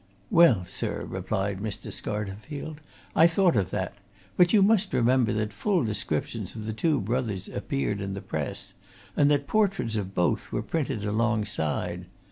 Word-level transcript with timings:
"Well, 0.31 0.65
sir," 0.65 1.05
replied 1.07 1.59
Scarterfield, 1.59 2.77
"I 3.15 3.27
thought 3.27 3.55
of 3.55 3.69
that. 3.69 3.93
But 4.35 4.51
you 4.51 4.63
must 4.63 4.95
remember 4.95 5.31
that 5.33 5.53
full 5.53 5.83
descriptions 5.83 6.55
of 6.55 6.65
the 6.65 6.73
two 6.73 6.99
brothers 6.99 7.47
appeared 7.47 8.01
in 8.01 8.15
the 8.15 8.19
press, 8.21 8.73
and 9.15 9.29
that 9.29 9.45
portraits 9.45 9.95
of 9.95 10.15
both 10.15 10.51
were 10.51 10.63
printed 10.63 11.05
alongside. 11.05 12.07